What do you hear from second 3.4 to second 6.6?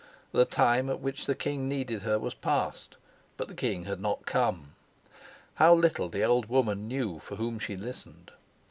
the king had not come. How little the old